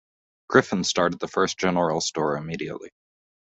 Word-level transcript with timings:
Griffin 0.47 0.83
started 0.83 1.19
the 1.19 1.27
first 1.27 1.59
general 1.59 2.01
store 2.01 2.35
immediately. 2.35 2.89